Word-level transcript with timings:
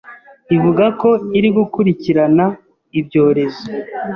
ivuga 0.55 0.85
ko 1.01 1.09
iri 1.37 1.49
gukurikirana 1.57 2.45
ibyorezo 2.99 3.65